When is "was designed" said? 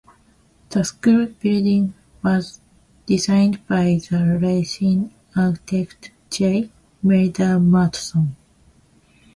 2.23-3.67